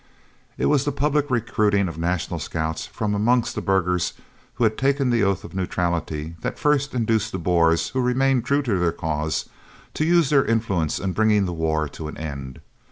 [0.57, 4.13] It was the public recruiting of National Scouts from amongst the burghers
[4.55, 8.63] who had taken the oath of neutrality that first induced the Boers who remained true
[8.63, 9.47] to their cause
[9.93, 12.61] to use their influence in bringing the war to an end.